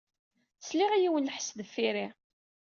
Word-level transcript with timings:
Sliɣ 0.67 0.91
i 0.93 0.99
yiwen 1.01 1.23
n 1.23 1.27
lḥess 1.29 1.47
deffir-i. 1.57 2.07